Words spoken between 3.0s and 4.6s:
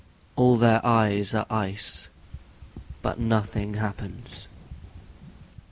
But nothing happens.